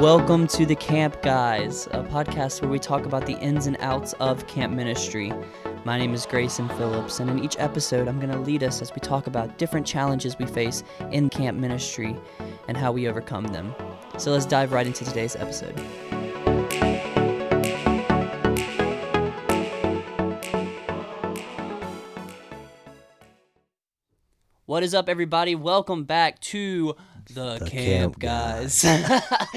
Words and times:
Welcome 0.00 0.48
to 0.48 0.66
the 0.66 0.74
Camp 0.74 1.22
Guys, 1.22 1.86
a 1.92 2.02
podcast 2.02 2.60
where 2.60 2.70
we 2.70 2.78
talk 2.78 3.06
about 3.06 3.24
the 3.24 3.38
ins 3.38 3.66
and 3.66 3.76
outs 3.78 4.14
of 4.14 4.46
camp 4.46 4.72
ministry. 4.74 5.32
My 5.84 5.98
name 5.98 6.12
is 6.12 6.26
Grayson 6.26 6.68
Phillips, 6.70 7.20
and 7.20 7.30
in 7.30 7.38
each 7.38 7.56
episode, 7.58 8.08
I'm 8.08 8.18
going 8.18 8.32
to 8.32 8.38
lead 8.38 8.62
us 8.62 8.82
as 8.82 8.92
we 8.92 9.00
talk 9.00 9.26
about 9.26 9.58
different 9.58 9.86
challenges 9.86 10.38
we 10.38 10.46
face 10.46 10.82
in 11.12 11.28
camp 11.28 11.58
ministry 11.58 12.16
and 12.66 12.76
how 12.76 12.92
we 12.92 13.08
overcome 13.08 13.46
them. 13.46 13.74
So 14.18 14.32
let's 14.32 14.46
dive 14.46 14.72
right 14.72 14.86
into 14.86 15.04
today's 15.04 15.36
episode. 15.36 15.80
What 24.64 24.82
is 24.82 24.94
up, 24.94 25.08
everybody? 25.08 25.54
Welcome 25.54 26.04
back 26.04 26.40
to 26.40 26.96
the, 27.26 27.58
The 27.58 27.66
Camp, 27.70 27.70
Camp 27.70 28.18
Guys. 28.18 28.84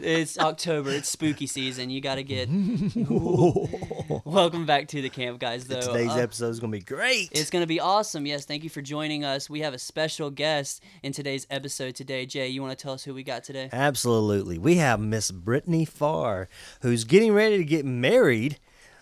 it's 0.00 0.38
October. 0.38 0.90
It's 0.90 1.08
spooky 1.08 1.46
season. 1.46 1.90
You 1.90 2.00
got 2.00 2.16
to 2.16 2.22
get. 2.22 2.48
Welcome 4.24 4.66
back 4.66 4.88
to 4.88 5.02
the 5.02 5.08
Camp 5.10 5.38
Guys, 5.38 5.66
though. 5.66 5.80
Today's 5.80 6.10
Uh, 6.10 6.16
episode 6.16 6.48
is 6.50 6.60
gonna 6.60 6.70
be 6.72 6.80
great. 6.80 7.28
it's 7.32 7.50
going 7.50 7.62
to 7.62 7.66
be 7.66 7.80
awesome. 7.80 8.26
Yes, 8.26 8.44
thank 8.44 8.64
you 8.64 8.70
for 8.70 8.82
joining 8.82 9.24
us. 9.24 9.48
We 9.50 9.60
have 9.60 9.74
a 9.74 9.78
special 9.78 10.30
guest 10.30 10.82
in 11.02 11.12
today's 11.12 11.46
episode 11.50 11.94
today. 11.94 12.26
Jay, 12.26 12.48
you 12.48 12.62
want 12.62 12.76
to 12.78 12.82
tell 12.82 12.94
us 12.94 13.04
who 13.04 13.14
we 13.14 13.22
got 13.22 13.44
today? 13.44 13.68
Absolutely, 13.72 14.58
we 14.58 14.76
have 14.76 15.00
Miss 15.00 15.30
Brittany 15.30 15.84
Farr, 15.84 16.48
who's 16.82 17.04
getting 17.04 17.32
ready 17.32 17.58
to 17.58 17.64
get 17.64 17.84
married, 17.84 18.58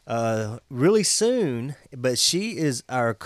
uh, 0.07 0.59
really 0.71 1.03
soon. 1.03 1.77
But 1.97 2.19
she 2.19 2.57
is 2.57 2.83
our 2.89 3.17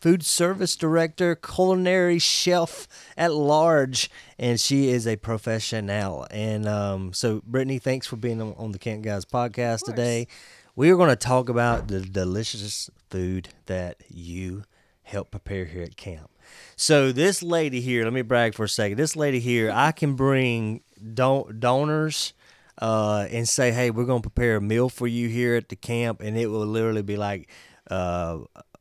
food 0.00 0.24
service 0.24 0.76
director, 0.76 1.34
culinary 1.34 2.18
chef 2.18 2.86
at 3.16 3.32
large, 3.32 4.10
and 4.38 4.60
she 4.60 4.88
is 4.88 5.06
a 5.06 5.16
professional. 5.16 6.26
And 6.30 6.66
um, 6.66 7.12
so, 7.12 7.42
Brittany, 7.46 7.78
thanks 7.78 8.06
for 8.06 8.16
being 8.16 8.40
on, 8.40 8.54
on 8.56 8.72
the 8.72 8.78
Camp 8.78 9.02
Guys 9.02 9.24
podcast 9.24 9.84
today. 9.84 10.28
We 10.74 10.90
are 10.90 10.96
going 10.96 11.08
to 11.08 11.16
talk 11.16 11.48
about 11.48 11.88
the 11.88 12.00
delicious 12.00 12.90
food 13.10 13.48
that 13.66 14.02
you 14.08 14.64
help 15.02 15.30
prepare 15.30 15.64
here 15.64 15.82
at 15.82 15.96
camp. 15.96 16.30
So 16.76 17.12
this 17.12 17.42
lady 17.42 17.80
here, 17.80 18.04
let 18.04 18.12
me 18.12 18.22
brag 18.22 18.54
for 18.54 18.64
a 18.64 18.68
second. 18.68 18.98
This 18.98 19.16
lady 19.16 19.40
here, 19.40 19.70
I 19.72 19.92
can 19.92 20.14
bring 20.14 20.82
don- 21.14 21.58
donors 21.58 22.34
uh, 22.78 23.26
and 23.30 23.48
say, 23.48 23.72
"Hey, 23.72 23.90
we're 23.90 24.04
gonna 24.04 24.20
prepare 24.20 24.56
a 24.56 24.60
meal 24.60 24.88
for 24.88 25.06
you 25.06 25.28
here 25.28 25.56
at 25.56 25.68
the 25.68 25.76
camp," 25.76 26.20
and 26.20 26.36
it 26.36 26.46
will 26.48 26.66
literally 26.66 27.02
be 27.02 27.16
like 27.16 27.48
uh, 27.90 28.38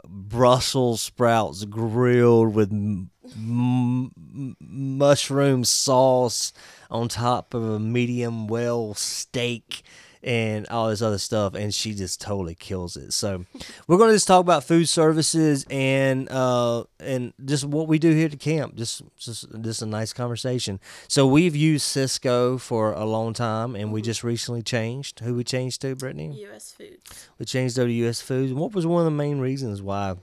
Brussels 0.10 1.02
sprouts 1.02 1.66
grilled 1.66 2.54
with 2.54 2.72
m- 2.72 3.12
m- 3.36 4.56
mushroom 4.60 5.64
sauce 5.64 6.54
on 6.90 7.08
top 7.08 7.54
of 7.54 7.64
a 7.64 7.80
medium 7.80 8.48
well 8.48 8.94
steak 8.94 9.84
and 10.26 10.68
all 10.70 10.90
this 10.90 11.04
other 11.04 11.20
stuff 11.20 11.54
and 11.54 11.74
she 11.74 11.94
just 11.94 12.20
totally 12.20 12.56
kills 12.56 12.98
it. 12.98 13.14
So 13.14 13.46
we're 13.88 13.98
going 13.98 14.10
to 14.10 14.16
just 14.16 14.28
talk 14.28 14.42
about 14.42 14.64
food 14.64 14.90
services 14.90 15.66
and 15.70 16.28
uh 16.32 16.84
and 17.00 17.34
just 17.46 17.64
what 17.64 17.88
we 17.88 18.00
do 18.00 18.12
here 18.12 18.26
at 18.26 18.40
camp. 18.40 18.76
Just 18.76 19.04
just 19.18 19.46
just 19.62 19.84
a 19.84 19.86
nice 19.86 20.14
conversation. 20.14 20.80
So 21.08 21.28
we've 21.28 21.56
used 21.56 21.86
Sysco 21.86 22.60
for 22.60 22.92
a 22.92 23.06
long 23.06 23.34
time 23.34 23.76
and 23.76 23.94
we 23.94 24.02
just 24.02 24.24
recently 24.24 24.64
changed. 24.64 25.20
Who 25.20 25.36
we 25.36 25.44
changed 25.44 25.82
to 25.82 25.96
brittany? 25.96 26.36
U.S. 26.42 26.72
Foods. 26.72 27.30
we 27.38 27.46
changed 27.46 27.78
over 27.78 27.88
to 27.88 27.94
U.S. 27.94 28.20
Foods. 28.20 28.52
And 28.52 28.60
what 28.60 28.74
was 28.74 28.88
one 28.88 29.02
of 29.02 29.06
the 29.06 29.12
main 29.12 29.40
reasons 29.40 29.80
why 29.82 30.16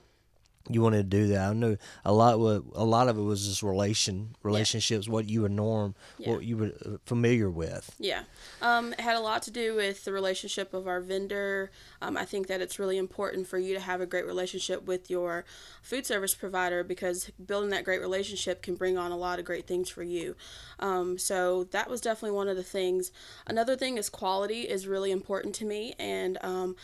you 0.69 0.81
wanted 0.81 0.97
to 1.11 1.17
do 1.17 1.27
that 1.27 1.49
i 1.49 1.53
know 1.53 1.75
a 2.05 2.13
lot 2.13 2.39
wa- 2.39 2.61
a 2.75 2.85
lot 2.85 3.09
of 3.09 3.17
it 3.17 3.21
was 3.21 3.45
just 3.45 3.61
relation 3.61 4.33
relationships 4.43 5.09
what 5.09 5.27
you 5.27 5.41
were 5.41 5.49
norm 5.49 5.93
Yeah. 6.17 6.31
what 6.31 6.45
you 6.45 6.55
were 6.57 6.71
uh, 6.85 6.97
familiar 7.05 7.49
with 7.49 7.93
Yeah, 7.99 8.23
um, 8.61 8.93
it 8.93 9.01
had 9.01 9.15
a 9.17 9.19
lot 9.19 9.41
to 9.43 9.51
do 9.51 9.75
with 9.75 10.05
the 10.05 10.13
relationship 10.13 10.73
of 10.73 10.87
our 10.87 11.01
vendor. 11.01 11.69
Um, 12.01 12.15
I 12.17 12.25
think 12.25 12.47
that 12.47 12.61
it's 12.61 12.79
really 12.79 12.97
important 12.97 13.47
for 13.47 13.57
you 13.57 13.73
to 13.73 13.79
have 13.79 13.99
a 14.01 14.05
great 14.05 14.25
relationship 14.25 14.85
with 14.85 15.09
your 15.09 15.43
food 15.81 16.05
service 16.05 16.33
provider 16.33 16.83
because 16.83 17.29
building 17.45 17.69
that 17.71 17.83
great 17.83 17.99
relationship 18.01 18.61
can 18.61 18.75
bring 18.75 18.97
on 18.97 19.11
a 19.11 19.17
lot 19.17 19.39
of 19.39 19.45
great 19.45 19.67
things 19.67 19.89
for 19.89 20.03
you. 20.03 20.35
Um, 20.79 21.17
so 21.17 21.65
that 21.65 21.89
was 21.89 21.99
definitely 22.01 22.35
one 22.35 22.47
of 22.47 22.55
the 22.55 22.63
things. 22.63 23.11
Another 23.47 23.75
thing 23.75 23.97
is 23.97 24.09
quality 24.09 24.61
is 24.61 24.87
really 24.87 25.11
important 25.11 25.55
to 25.55 25.65
me, 25.65 25.93
and 25.99 26.37
um, 26.41 26.75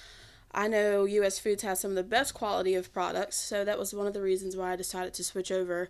I 0.52 0.68
know 0.68 1.06
U.S. 1.06 1.38
Foods 1.40 1.64
has 1.64 1.80
some 1.80 1.92
of 1.92 1.96
the 1.96 2.04
best 2.04 2.34
quality 2.34 2.74
of 2.76 2.92
products, 2.92 3.38
so 3.38 3.64
that 3.64 3.78
was 3.78 3.94
one 3.94 4.08
of 4.08 4.14
the 4.14 4.22
reasons 4.22 4.56
why 4.56 4.74
I 4.74 4.76
decided 4.76 5.14
to 5.16 5.24
switch 5.24 5.52
over 5.52 5.90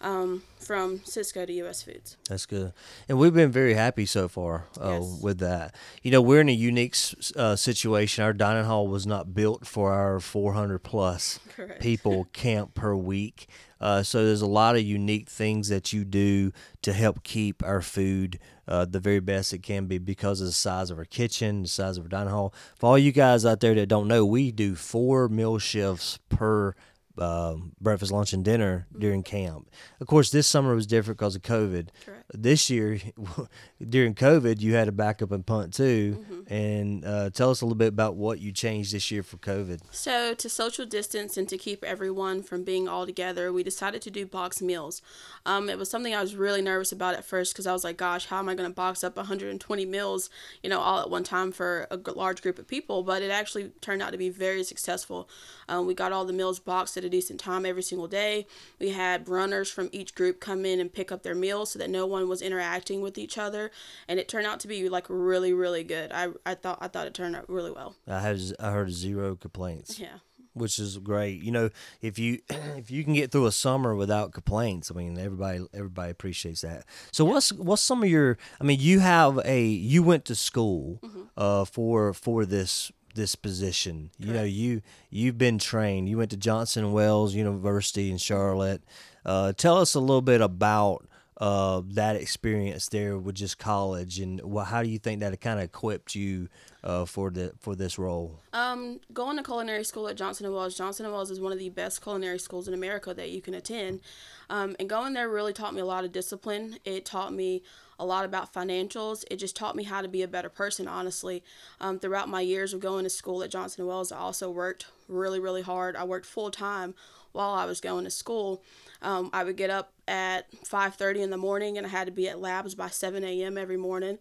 um, 0.00 0.42
from 0.58 1.00
Sysco 1.00 1.46
to 1.46 1.52
U.S. 1.54 1.82
Foods. 1.82 2.16
That's 2.28 2.46
good, 2.46 2.72
and 3.08 3.18
we've 3.18 3.34
been 3.34 3.50
very 3.50 3.74
happy 3.74 4.06
so 4.06 4.28
far 4.28 4.66
uh, 4.80 4.98
Yes. 5.00 5.20
with 5.22 5.38
that. 5.38 5.74
You 6.02 6.10
know, 6.10 6.22
we're 6.22 6.40
in 6.40 6.48
a 6.48 6.52
unique 6.52 6.96
uh, 7.36 7.56
situation. 7.56 8.24
Our 8.24 8.32
dining 8.32 8.64
hall 8.64 8.86
was 8.86 9.06
not 9.06 9.34
built 9.34 9.66
for 9.66 9.92
our 9.92 10.20
400 10.20 10.78
plus 10.80 11.40
Correct. 11.56 11.80
people 11.82 12.24
camp 12.32 12.74
per 12.74 12.94
week. 12.94 13.48
Uh, 13.80 14.02
so 14.02 14.24
there's 14.24 14.42
a 14.42 14.46
lot 14.46 14.74
of 14.74 14.82
unique 14.82 15.28
things 15.28 15.68
that 15.68 15.92
you 15.92 16.04
do 16.04 16.50
to 16.82 16.92
help 16.92 17.22
keep 17.22 17.62
our 17.62 17.80
food 17.80 18.40
uh, 18.66 18.84
the 18.84 18.98
very 18.98 19.20
best 19.20 19.52
it 19.52 19.62
can 19.62 19.86
be 19.86 19.98
because 19.98 20.40
of 20.40 20.46
the 20.48 20.52
size 20.52 20.90
of 20.90 20.98
our 20.98 21.04
kitchen, 21.04 21.62
the 21.62 21.68
size 21.68 21.96
of 21.96 22.02
our 22.04 22.08
dining 22.08 22.32
hall. 22.32 22.52
For 22.76 22.86
all 22.88 22.98
you 22.98 23.12
guys 23.12 23.46
out 23.46 23.60
there 23.60 23.74
that 23.76 23.86
don't 23.86 24.08
know, 24.08 24.26
we 24.26 24.50
do 24.50 24.74
four 24.74 25.28
meal 25.28 25.58
shifts 25.58 26.18
per 26.28 26.74
um, 27.20 27.72
breakfast, 27.80 28.12
lunch, 28.12 28.32
and 28.32 28.44
dinner 28.44 28.86
during 28.96 29.22
camp. 29.22 29.70
Of 30.00 30.06
course, 30.06 30.30
this 30.30 30.46
summer 30.46 30.74
was 30.74 30.86
different 30.86 31.18
because 31.18 31.36
of 31.36 31.42
COVID. 31.42 31.88
Correct. 32.04 32.24
This 32.34 32.70
year, 32.70 33.00
during 33.88 34.14
COVID, 34.14 34.60
you 34.60 34.74
had 34.74 34.86
to 34.86 34.92
back 34.92 35.22
up 35.22 35.32
and 35.32 35.44
punt 35.44 35.74
too. 35.74 36.18
Mm-hmm. 36.20 36.52
And 36.52 37.04
uh, 37.04 37.30
tell 37.30 37.50
us 37.50 37.60
a 37.60 37.64
little 37.64 37.76
bit 37.76 37.88
about 37.88 38.16
what 38.16 38.40
you 38.40 38.52
changed 38.52 38.92
this 38.92 39.10
year 39.10 39.22
for 39.22 39.36
COVID. 39.36 39.80
So, 39.90 40.34
to 40.34 40.48
social 40.48 40.86
distance 40.86 41.36
and 41.36 41.48
to 41.48 41.58
keep 41.58 41.84
everyone 41.84 42.42
from 42.42 42.64
being 42.64 42.88
all 42.88 43.06
together, 43.06 43.52
we 43.52 43.62
decided 43.62 44.02
to 44.02 44.10
do 44.10 44.26
box 44.26 44.62
meals. 44.62 45.02
Um, 45.46 45.68
it 45.68 45.78
was 45.78 45.90
something 45.90 46.14
I 46.14 46.20
was 46.20 46.34
really 46.34 46.62
nervous 46.62 46.92
about 46.92 47.14
at 47.14 47.24
first 47.24 47.52
because 47.52 47.66
I 47.66 47.72
was 47.72 47.84
like, 47.84 47.96
gosh, 47.96 48.26
how 48.26 48.38
am 48.38 48.48
I 48.48 48.54
going 48.54 48.68
to 48.68 48.74
box 48.74 49.02
up 49.02 49.16
120 49.16 49.86
meals, 49.86 50.30
you 50.62 50.70
know, 50.70 50.80
all 50.80 51.00
at 51.00 51.10
one 51.10 51.24
time 51.24 51.52
for 51.52 51.86
a 51.90 51.96
large 52.12 52.42
group 52.42 52.58
of 52.58 52.66
people? 52.66 53.02
But 53.02 53.22
it 53.22 53.30
actually 53.30 53.70
turned 53.80 54.02
out 54.02 54.12
to 54.12 54.18
be 54.18 54.30
very 54.30 54.62
successful. 54.62 55.28
Um, 55.68 55.86
we 55.86 55.94
got 55.94 56.12
all 56.12 56.24
the 56.24 56.32
meals 56.32 56.58
boxed 56.58 56.96
at 56.96 57.04
a 57.08 57.10
decent 57.10 57.40
time 57.40 57.66
every 57.66 57.82
single 57.82 58.06
day. 58.06 58.46
We 58.78 58.90
had 58.90 59.28
runners 59.28 59.70
from 59.70 59.88
each 59.92 60.14
group 60.14 60.38
come 60.40 60.64
in 60.64 60.78
and 60.78 60.92
pick 60.92 61.10
up 61.10 61.22
their 61.24 61.34
meals 61.34 61.72
so 61.72 61.78
that 61.80 61.90
no 61.90 62.06
one 62.06 62.28
was 62.28 62.40
interacting 62.40 63.00
with 63.00 63.18
each 63.18 63.36
other. 63.36 63.70
And 64.06 64.20
it 64.20 64.28
turned 64.28 64.46
out 64.46 64.60
to 64.60 64.68
be 64.68 64.88
like 64.88 65.06
really, 65.08 65.52
really 65.52 65.82
good. 65.84 66.12
I, 66.12 66.28
I 66.46 66.54
thought 66.54 66.78
I 66.80 66.88
thought 66.88 67.06
it 67.06 67.14
turned 67.14 67.34
out 67.34 67.48
really 67.48 67.70
well. 67.72 67.96
I 68.06 68.20
had 68.20 68.40
I 68.60 68.70
heard 68.70 68.92
zero 68.92 69.34
complaints. 69.34 69.98
Yeah. 69.98 70.18
which 70.54 70.78
is 70.78 70.98
great. 70.98 71.42
You 71.42 71.52
know, 71.52 71.70
if 72.00 72.18
you 72.18 72.40
if 72.76 72.90
you 72.90 73.04
can 73.04 73.14
get 73.14 73.30
through 73.32 73.46
a 73.46 73.52
summer 73.52 73.94
without 73.94 74.32
complaints, 74.32 74.90
I 74.90 74.94
mean, 74.98 75.18
everybody 75.18 75.64
everybody 75.72 76.10
appreciates 76.10 76.60
that. 76.62 76.84
So 77.12 77.24
what's 77.24 77.52
what's 77.52 77.82
some 77.82 78.02
of 78.02 78.08
your? 78.08 78.38
I 78.60 78.64
mean, 78.64 78.80
you 78.80 79.00
have 79.00 79.38
a 79.44 79.64
you 79.64 80.02
went 80.02 80.24
to 80.26 80.34
school 80.34 81.00
uh, 81.36 81.64
for 81.64 82.12
for 82.12 82.44
this 82.44 82.90
this 83.18 83.34
position. 83.34 84.10
You 84.18 84.32
know, 84.32 84.44
you 84.44 84.80
you've 85.10 85.36
been 85.36 85.58
trained. 85.58 86.08
You 86.08 86.16
went 86.16 86.30
to 86.30 86.38
Johnson 86.38 86.92
Wales 86.92 87.34
University 87.34 88.10
in 88.10 88.16
Charlotte. 88.16 88.82
Uh, 89.26 89.52
tell 89.52 89.76
us 89.76 89.94
a 89.94 90.00
little 90.00 90.22
bit 90.22 90.40
about. 90.40 91.04
Uh, 91.40 91.82
that 91.86 92.16
experience 92.16 92.88
there 92.88 93.16
with 93.16 93.36
just 93.36 93.60
college, 93.60 94.18
and 94.18 94.40
wh- 94.40 94.64
how 94.64 94.82
do 94.82 94.88
you 94.88 94.98
think 94.98 95.20
that 95.20 95.40
kind 95.40 95.60
of 95.60 95.64
equipped 95.64 96.16
you 96.16 96.48
uh, 96.88 97.04
for 97.04 97.30
the 97.30 97.52
for 97.60 97.76
this 97.76 97.98
role? 97.98 98.40
Um, 98.54 99.00
going 99.12 99.36
to 99.36 99.42
culinary 99.42 99.84
school 99.84 100.08
at 100.08 100.16
Johnson 100.16 100.50
Wales. 100.50 100.76
Johnson 100.76 101.06
Wales 101.12 101.30
is 101.30 101.38
one 101.38 101.52
of 101.52 101.58
the 101.58 101.68
best 101.68 102.02
culinary 102.02 102.38
schools 102.38 102.66
in 102.66 102.72
America 102.72 103.12
that 103.12 103.30
you 103.30 103.42
can 103.42 103.54
attend. 103.54 104.00
Um, 104.48 104.74
and 104.80 104.88
going 104.88 105.12
there 105.12 105.28
really 105.28 105.52
taught 105.52 105.74
me 105.74 105.80
a 105.80 105.86
lot 105.86 106.04
of 106.04 106.12
discipline. 106.12 106.78
It 106.86 107.04
taught 107.04 107.32
me 107.34 107.62
a 107.98 108.06
lot 108.06 108.24
about 108.24 108.54
financials. 108.54 109.24
It 109.30 109.36
just 109.36 109.54
taught 109.54 109.76
me 109.76 109.84
how 109.84 110.00
to 110.00 110.08
be 110.08 110.22
a 110.22 110.28
better 110.28 110.48
person, 110.48 110.88
honestly. 110.88 111.44
Um, 111.80 111.98
throughout 111.98 112.28
my 112.28 112.40
years 112.40 112.72
of 112.72 112.80
going 112.80 113.04
to 113.04 113.10
school 113.10 113.42
at 113.42 113.50
Johnson 113.50 113.86
Wales, 113.86 114.10
I 114.10 114.18
also 114.18 114.50
worked 114.50 114.86
really, 115.08 115.40
really 115.40 115.62
hard. 115.62 115.94
I 115.94 116.04
worked 116.04 116.26
full 116.26 116.50
time 116.50 116.94
while 117.32 117.50
I 117.50 117.66
was 117.66 117.80
going 117.80 118.04
to 118.04 118.10
school. 118.10 118.62
Um, 119.02 119.30
I 119.32 119.44
would 119.44 119.56
get 119.56 119.70
up 119.70 119.92
at 120.06 120.50
5:30 120.64 121.22
in 121.22 121.30
the 121.30 121.36
morning, 121.36 121.76
and 121.76 121.86
I 121.86 121.90
had 121.90 122.06
to 122.06 122.12
be 122.12 122.28
at 122.28 122.40
labs 122.40 122.74
by 122.74 122.88
7 122.88 123.22
a.m. 123.22 123.58
every 123.58 123.76
morning. 123.76 124.18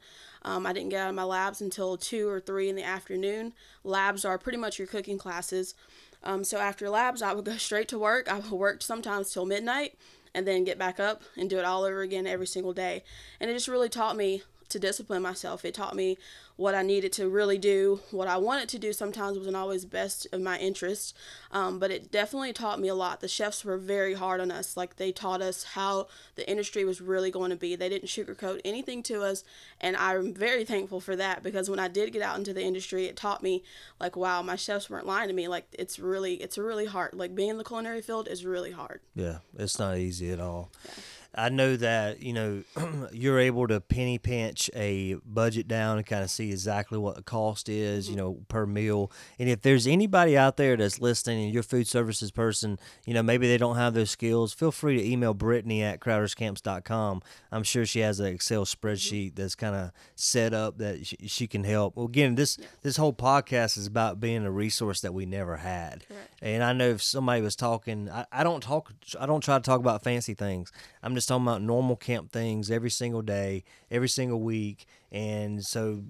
Um, 0.47 0.65
I 0.65 0.71
didn't 0.71 0.89
get 0.89 1.01
out 1.01 1.09
of 1.09 1.15
my 1.15 1.25
labs 1.25 1.59
until 1.59 1.97
two 1.97 2.29
or 2.29 2.39
three 2.39 2.69
in 2.69 2.77
the 2.77 2.83
afternoon. 2.83 3.51
Labs 3.83 4.23
are 4.23 4.37
pretty 4.37 4.57
much 4.57 4.79
your 4.79 4.87
cooking 4.87 5.17
classes. 5.17 5.75
Um, 6.23 6.45
so 6.45 6.57
after 6.57 6.89
labs, 6.89 7.21
I 7.21 7.33
would 7.33 7.43
go 7.43 7.57
straight 7.57 7.89
to 7.89 7.99
work. 7.99 8.31
I 8.31 8.39
would 8.39 8.51
work 8.51 8.81
sometimes 8.81 9.29
till 9.29 9.45
midnight, 9.45 9.95
and 10.33 10.47
then 10.47 10.63
get 10.63 10.79
back 10.79 11.01
up 11.01 11.21
and 11.35 11.49
do 11.49 11.59
it 11.59 11.65
all 11.65 11.83
over 11.83 11.99
again 11.99 12.25
every 12.25 12.47
single 12.47 12.71
day. 12.71 13.03
And 13.41 13.51
it 13.51 13.55
just 13.55 13.67
really 13.67 13.89
taught 13.89 14.15
me 14.15 14.41
to 14.69 14.79
discipline 14.79 15.21
myself. 15.21 15.63
It 15.65 15.73
taught 15.73 15.95
me 15.95 16.17
what 16.57 16.73
I 16.73 16.81
needed 16.81 17.13
to 17.13 17.29
really 17.29 17.57
do. 17.57 18.01
What 18.11 18.27
I 18.27 18.37
wanted 18.37 18.67
to 18.69 18.79
do 18.79 18.91
sometimes 18.91 19.37
wasn't 19.37 19.55
always 19.55 19.85
best 19.85 20.27
of 20.33 20.41
my 20.41 20.57
interest, 20.57 21.15
um, 21.51 21.79
but 21.79 21.91
it 21.91 22.11
definitely 22.11 22.51
taught 22.51 22.79
me 22.79 22.87
a 22.87 22.95
lot. 22.95 23.21
The 23.21 23.27
chefs 23.27 23.63
were 23.63 23.77
very 23.77 24.15
hard 24.15 24.41
on 24.41 24.51
us. 24.51 24.75
Like 24.75 24.97
they 24.97 25.11
taught 25.11 25.41
us 25.41 25.63
how 25.63 26.07
the 26.35 26.49
industry 26.49 26.83
was 26.83 26.99
really 26.99 27.31
going 27.31 27.51
to 27.51 27.55
be. 27.55 27.75
They 27.75 27.89
didn't 27.89 28.09
sugarcoat 28.09 28.61
anything 28.65 29.03
to 29.03 29.21
us, 29.21 29.43
and 29.79 29.95
I'm 29.95 30.33
very 30.33 30.65
thankful 30.65 30.99
for 30.99 31.15
that 31.15 31.43
because 31.43 31.69
when 31.69 31.79
I 31.79 31.87
did 31.87 32.11
get 32.11 32.23
out 32.23 32.37
into 32.37 32.53
the 32.53 32.63
industry, 32.63 33.05
it 33.05 33.15
taught 33.15 33.43
me 33.43 33.63
like, 33.99 34.15
wow, 34.15 34.41
my 34.41 34.55
chefs 34.55 34.89
weren't 34.89 35.05
lying 35.05 35.27
to 35.27 35.33
me. 35.33 35.47
Like 35.47 35.67
it's 35.73 35.99
really, 35.99 36.35
it's 36.35 36.57
really 36.57 36.85
hard. 36.85 37.13
Like 37.13 37.35
being 37.35 37.49
in 37.49 37.57
the 37.57 37.63
culinary 37.63 38.01
field 38.01 38.27
is 38.27 38.43
really 38.45 38.71
hard. 38.71 39.01
Yeah, 39.13 39.37
it's 39.57 39.77
not 39.77 39.97
easy 39.97 40.31
at 40.31 40.39
all. 40.39 40.71
Yeah. 40.85 40.91
I 41.37 41.49
know 41.49 41.75
that 41.77 42.21
you 42.21 42.33
know 42.33 42.63
you're 43.11 43.39
able 43.39 43.67
to 43.67 43.79
penny 43.79 44.17
pinch 44.17 44.69
a 44.75 45.15
budget 45.25 45.67
down 45.67 45.97
and 45.97 46.05
kind 46.05 46.23
of 46.23 46.31
see 46.31 46.49
exactly 46.49 46.97
what 46.97 47.15
the 47.15 47.21
cost 47.21 47.69
is, 47.69 48.05
mm-hmm. 48.05 48.11
you 48.11 48.17
know, 48.17 48.39
per 48.47 48.65
meal. 48.65 49.11
And 49.37 49.47
if 49.47 49.61
there's 49.61 49.85
anybody 49.85 50.35
out 50.37 50.57
there 50.57 50.75
that's 50.75 50.99
listening 50.99 51.45
and 51.45 51.53
you're 51.53 51.63
food 51.63 51.87
services 51.87 52.31
person, 52.31 52.79
you 53.05 53.13
know, 53.13 53.21
maybe 53.21 53.47
they 53.47 53.57
don't 53.57 53.75
have 53.75 53.93
those 53.93 54.09
skills, 54.09 54.51
feel 54.53 54.71
free 54.71 54.97
to 54.97 55.07
email 55.07 55.35
Brittany 55.35 55.83
at 55.83 55.99
crowderscamps.com. 55.99 57.21
I'm 57.51 57.63
sure 57.63 57.85
she 57.85 57.99
has 57.99 58.19
an 58.19 58.27
Excel 58.27 58.65
mm-hmm. 58.65 58.87
spreadsheet 58.87 59.35
that's 59.35 59.55
kind 59.55 59.75
of 59.75 59.91
set 60.15 60.53
up 60.53 60.79
that 60.79 61.05
she, 61.05 61.17
she, 61.27 61.47
can 61.47 61.63
help. 61.63 61.95
Well, 61.95 62.07
again, 62.07 62.35
this 62.35 62.57
this 62.81 62.97
whole 62.97 63.13
podcast 63.13 63.77
is 63.77 63.85
about 63.85 64.19
being 64.19 64.43
a 64.43 64.51
resource 64.51 65.01
that 65.01 65.13
we 65.13 65.25
never 65.25 65.57
had. 65.57 66.05
Correct. 66.07 66.29
And 66.41 66.63
I 66.63 66.73
know 66.73 66.89
if 66.89 67.03
somebody 67.03 67.41
was 67.41 67.55
talking, 67.55 68.09
I, 68.09 68.25
I 68.31 68.43
don't 68.43 68.61
talk, 68.61 68.91
I 69.19 69.25
don't 69.25 69.41
try 69.41 69.57
to 69.57 69.63
talk 69.63 69.79
about 69.79 70.03
fancy 70.03 70.33
things. 70.33 70.71
I'm 71.03 71.15
just 71.15 71.26
talking 71.27 71.45
about 71.45 71.61
normal 71.61 71.95
camp 71.95 72.31
things 72.31 72.71
every 72.71 72.89
single 72.89 73.21
day, 73.21 73.63
every 73.91 74.09
single 74.09 74.39
week. 74.39 74.87
And 75.11 75.63
so 75.63 76.03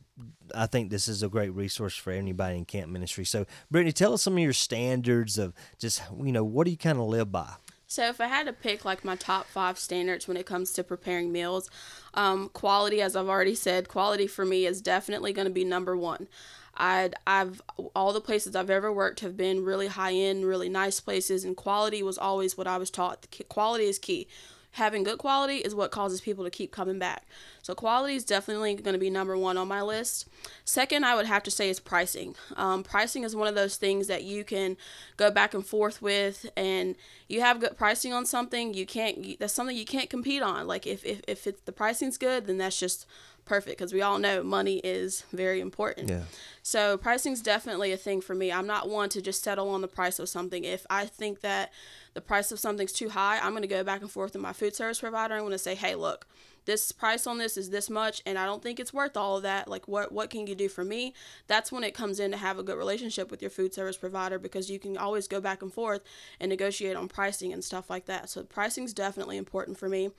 I 0.55 0.67
think 0.67 0.89
this 0.89 1.07
is 1.07 1.23
a 1.23 1.29
great 1.29 1.49
resource 1.49 1.95
for 1.95 2.11
anybody 2.11 2.57
in 2.57 2.65
camp 2.65 2.91
ministry. 2.91 3.25
So, 3.25 3.45
Brittany, 3.69 3.91
tell 3.91 4.13
us 4.13 4.23
some 4.23 4.33
of 4.33 4.39
your 4.39 4.53
standards 4.53 5.37
of 5.37 5.53
just, 5.77 6.01
you 6.23 6.31
know, 6.31 6.43
what 6.43 6.65
do 6.65 6.71
you 6.71 6.77
kind 6.77 6.99
of 6.99 7.05
live 7.05 7.31
by? 7.31 7.53
So, 7.89 8.07
if 8.09 8.19
I 8.19 8.27
had 8.27 8.47
to 8.47 8.53
pick 8.53 8.83
like 8.83 9.05
my 9.05 9.15
top 9.15 9.47
five 9.47 9.79
standards 9.79 10.27
when 10.27 10.35
it 10.35 10.45
comes 10.45 10.73
to 10.73 10.83
preparing 10.83 11.31
meals, 11.31 11.69
um, 12.13 12.49
quality, 12.49 13.01
as 13.01 13.15
I've 13.15 13.29
already 13.29 13.55
said, 13.55 13.87
quality 13.87 14.27
for 14.27 14.45
me 14.45 14.65
is 14.65 14.81
definitely 14.81 15.31
going 15.31 15.47
to 15.47 15.53
be 15.53 15.63
number 15.63 15.95
one. 15.95 16.27
I'd, 16.75 17.15
I've 17.25 17.61
all 17.95 18.13
the 18.13 18.21
places 18.21 18.55
I've 18.55 18.69
ever 18.69 18.91
worked 18.91 19.21
have 19.21 19.35
been 19.35 19.63
really 19.63 19.87
high 19.87 20.13
end, 20.13 20.45
really 20.45 20.69
nice 20.69 20.99
places, 20.99 21.43
and 21.43 21.55
quality 21.55 22.03
was 22.03 22.17
always 22.17 22.57
what 22.57 22.67
I 22.67 22.77
was 22.77 22.91
taught. 22.91 23.25
Quality 23.49 23.85
is 23.85 23.97
key 23.97 24.27
having 24.71 25.03
good 25.03 25.17
quality 25.17 25.57
is 25.57 25.73
what 25.73 25.91
causes 25.91 26.21
people 26.21 26.43
to 26.43 26.49
keep 26.49 26.71
coming 26.71 26.99
back. 26.99 27.25
So 27.63 27.73
quality 27.73 28.15
is 28.15 28.23
definitely 28.23 28.75
going 28.75 28.93
to 28.93 28.99
be 28.99 29.09
number 29.09 29.37
one 29.37 29.57
on 29.57 29.67
my 29.67 29.81
list. 29.81 30.27
Second, 30.65 31.03
I 31.03 31.15
would 31.15 31.25
have 31.25 31.43
to 31.43 31.51
say 31.51 31.69
is 31.69 31.79
pricing. 31.79 32.35
Um, 32.55 32.83
pricing 32.83 33.23
is 33.23 33.35
one 33.35 33.47
of 33.47 33.55
those 33.55 33.77
things 33.77 34.07
that 34.07 34.23
you 34.23 34.43
can 34.43 34.77
go 35.17 35.31
back 35.31 35.53
and 35.53 35.65
forth 35.65 36.01
with, 36.01 36.49
and 36.55 36.95
you 37.27 37.41
have 37.41 37.59
good 37.59 37.77
pricing 37.77 38.13
on 38.13 38.25
something. 38.25 38.73
You 38.73 38.85
can't. 38.85 39.39
That's 39.39 39.53
something 39.53 39.75
you 39.75 39.85
can't 39.85 40.09
compete 40.09 40.43
on. 40.43 40.67
Like 40.67 40.85
if 40.85 41.03
if 41.03 41.21
if 41.27 41.47
it's 41.47 41.61
the 41.61 41.71
pricing's 41.71 42.17
good, 42.17 42.45
then 42.45 42.57
that's 42.57 42.79
just 42.79 43.07
perfect 43.47 43.77
because 43.77 43.93
we 43.93 44.01
all 44.01 44.19
know 44.19 44.43
money 44.43 44.79
is 44.83 45.23
very 45.31 45.59
important. 45.59 46.09
Yeah. 46.09 46.23
So 46.61 46.97
pricing's 46.97 47.41
definitely 47.41 47.91
a 47.93 47.97
thing 47.97 48.21
for 48.21 48.35
me. 48.35 48.51
I'm 48.51 48.67
not 48.67 48.89
one 48.89 49.09
to 49.09 49.21
just 49.21 49.41
settle 49.41 49.69
on 49.69 49.81
the 49.81 49.87
price 49.87 50.19
of 50.19 50.29
something. 50.29 50.63
If 50.63 50.85
I 50.89 51.05
think 51.05 51.41
that 51.41 51.71
the 52.17 52.21
price 52.21 52.51
of 52.51 52.57
something's 52.57 52.91
too 52.91 53.09
high, 53.09 53.37
I'm 53.37 53.51
going 53.51 53.61
to 53.61 53.67
go 53.67 53.83
back 53.83 54.01
and 54.01 54.09
forth 54.09 54.33
with 54.33 54.41
my 54.41 54.51
food 54.51 54.75
service 54.75 54.99
provider. 54.99 55.35
I'm 55.35 55.41
going 55.41 55.51
to 55.51 55.59
say, 55.59 55.75
hey, 55.75 55.93
look, 55.93 56.25
this 56.65 56.91
price 56.91 57.27
on 57.27 57.37
this 57.37 57.57
is 57.57 57.69
this 57.69 57.91
much 57.91 58.23
and 58.25 58.39
I 58.39 58.47
don't 58.47 58.63
think 58.63 58.79
it's 58.79 58.91
worth 58.91 59.15
all 59.15 59.37
of 59.37 59.43
that. 59.43 59.67
Like 59.67 59.87
what 59.87 60.11
what 60.11 60.31
can 60.31 60.47
you 60.47 60.55
do 60.55 60.67
for 60.67 60.83
me? 60.83 61.13
That's 61.45 61.71
when 61.71 61.83
it 61.83 61.93
comes 61.93 62.19
in 62.19 62.31
to 62.31 62.37
have 62.37 62.57
a 62.57 62.63
good 62.63 62.75
relationship 62.75 63.29
with 63.29 63.39
your 63.39 63.51
food 63.51 63.71
service 63.71 63.97
provider 63.97 64.39
because 64.39 64.67
you 64.67 64.79
can 64.79 64.97
always 64.97 65.27
go 65.27 65.39
back 65.39 65.61
and 65.61 65.71
forth 65.71 66.01
and 66.39 66.49
negotiate 66.49 66.97
on 66.97 67.07
pricing 67.07 67.53
and 67.53 67.63
stuff 67.63 67.87
like 67.87 68.05
that. 68.07 68.31
So 68.31 68.41
pricing's 68.41 68.93
definitely 68.93 69.37
important 69.37 69.77
for 69.77 69.87
me. 69.87 70.09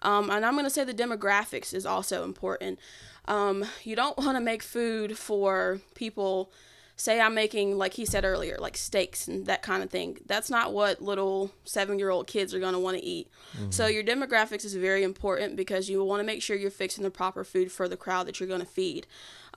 Um, 0.00 0.30
and 0.30 0.46
I'm 0.46 0.54
going 0.54 0.64
to 0.64 0.70
say 0.70 0.82
the 0.82 0.94
demographics 0.94 1.74
is 1.74 1.84
also 1.84 2.24
important. 2.24 2.78
Um, 3.26 3.66
you 3.84 3.96
don't 3.96 4.16
want 4.16 4.36
to 4.38 4.40
make 4.40 4.62
food 4.62 5.18
for 5.18 5.80
people. 5.94 6.50
Say 6.96 7.20
I'm 7.20 7.34
making, 7.34 7.76
like 7.76 7.94
he 7.94 8.06
said 8.06 8.24
earlier, 8.24 8.56
like 8.60 8.76
steaks 8.76 9.26
and 9.26 9.46
that 9.46 9.62
kind 9.62 9.82
of 9.82 9.90
thing. 9.90 10.18
That's 10.26 10.48
not 10.48 10.72
what 10.72 11.02
little 11.02 11.50
seven 11.64 11.98
year 11.98 12.10
old 12.10 12.28
kids 12.28 12.54
are 12.54 12.60
going 12.60 12.74
to 12.74 12.78
want 12.78 12.96
to 12.96 13.04
eat. 13.04 13.28
Mm-hmm. 13.56 13.70
So, 13.70 13.86
your 13.86 14.04
demographics 14.04 14.64
is 14.64 14.74
very 14.74 15.02
important 15.02 15.56
because 15.56 15.88
you 15.88 16.04
want 16.04 16.20
to 16.20 16.24
make 16.24 16.40
sure 16.40 16.56
you're 16.56 16.70
fixing 16.70 17.02
the 17.02 17.10
proper 17.10 17.42
food 17.42 17.72
for 17.72 17.88
the 17.88 17.96
crowd 17.96 18.26
that 18.26 18.38
you're 18.38 18.48
going 18.48 18.60
to 18.60 18.66
feed. 18.66 19.08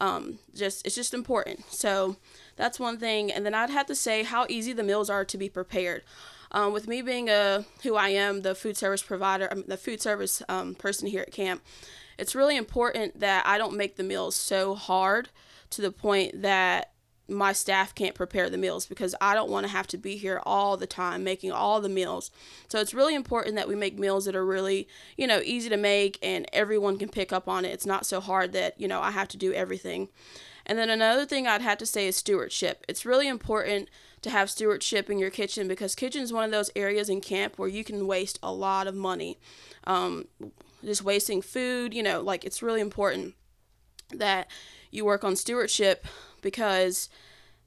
Um, 0.02 0.40
just 0.56 0.86
It's 0.86 0.96
just 0.96 1.14
important. 1.14 1.72
So, 1.72 2.18
that's 2.56 2.80
one 2.80 2.98
thing. 2.98 3.32
And 3.32 3.46
then 3.46 3.54
I'd 3.54 3.70
have 3.70 3.86
to 3.88 3.96
say 3.96 4.24
how 4.24 4.48
easy 4.50 4.74
the 4.74 4.84
meals 4.84 5.10
are 5.10 5.26
to 5.26 5.38
be 5.38 5.48
prepared. 5.48 6.04
Um, 6.52 6.74
with 6.74 6.88
me 6.88 7.02
being 7.02 7.30
a 7.30 7.66
who 7.84 7.96
I 7.96 8.10
am, 8.10 8.42
the 8.42 8.56
food 8.56 8.78
service 8.78 9.04
provider, 9.04 9.48
um, 9.52 9.64
the 9.68 9.78
food 9.78 10.02
service 10.02 10.42
um, 10.50 10.76
person 10.76 11.08
here 11.08 11.22
at 11.22 11.32
camp, 11.32 11.62
it's 12.18 12.36
really 12.36 12.58
important 12.58 13.20
that 13.20 13.46
I 13.46 13.58
don't 13.58 13.78
make 13.78 13.96
the 13.96 14.04
meals 14.04 14.36
so 14.36 14.74
hard 14.76 15.30
to 15.72 15.82
the 15.82 15.92
point 15.92 16.42
that 16.42 16.94
my 17.30 17.52
staff 17.52 17.94
can't 17.94 18.16
prepare 18.16 18.50
the 18.50 18.58
meals 18.58 18.86
because 18.86 19.14
I 19.20 19.34
don't 19.34 19.50
want 19.50 19.66
to 19.66 19.72
have 19.72 19.88
to 19.88 19.98
be 19.98 20.16
here 20.16 20.42
all 20.46 20.78
the 20.78 20.88
time 20.88 21.24
making 21.24 21.52
all 21.52 21.82
the 21.82 21.90
meals. 21.90 22.32
So 22.70 22.80
it's 22.80 22.94
really 22.94 23.16
important 23.16 23.56
that 23.56 23.68
we 23.68 23.76
make 23.76 24.00
meals 24.00 24.26
that 24.26 24.36
are 24.36 24.46
really, 24.46 24.88
you 25.18 25.28
know, 25.28 25.42
easy 25.44 25.70
to 25.70 25.78
make 25.78 26.18
and 26.22 26.48
everyone 26.54 26.98
can 26.98 27.10
pick 27.10 27.34
up 27.34 27.48
on 27.48 27.66
it. 27.66 27.74
It's 27.74 27.86
not 27.86 28.06
so 28.06 28.22
hard 28.22 28.54
that, 28.54 28.80
you 28.80 28.88
know, 28.88 29.02
I 29.02 29.12
have 29.12 29.28
to 29.30 29.38
do 29.38 29.54
everything. 29.54 30.08
And 30.66 30.78
then 30.78 30.90
another 30.90 31.26
thing 31.26 31.48
I'd 31.48 31.62
have 31.62 31.78
to 31.80 31.86
say 31.86 32.08
is 32.08 32.16
stewardship. 32.16 32.86
It's 32.88 33.06
really 33.06 33.28
important 33.28 33.90
to 34.22 34.30
have 34.30 34.50
stewardship 34.50 35.10
in 35.10 35.20
your 35.20 35.30
kitchen 35.30 35.68
because 35.68 35.96
kitchen 35.96 36.22
is 36.22 36.34
one 36.34 36.44
of 36.44 36.52
those 36.52 36.72
areas 36.76 37.10
in 37.10 37.22
camp 37.22 37.58
where 37.58 37.70
you 37.70 37.84
can 37.84 38.08
waste 38.08 38.40
a 38.42 38.52
lot 38.52 38.88
of 38.88 38.96
money. 38.96 39.38
Um, 39.86 40.28
just 40.84 41.04
wasting 41.04 41.42
food, 41.42 41.94
you 41.94 42.04
know, 42.04 42.22
like 42.22 42.44
it's 42.44 42.62
really 42.62 42.82
important 42.82 43.36
that 44.14 44.48
you 44.92 45.06
work 45.06 45.24
on 45.24 45.36
stewardship 45.36 46.06
because 46.42 47.10